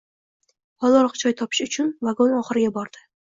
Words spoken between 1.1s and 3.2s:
joy topish uchun vagon oxiriga bordi.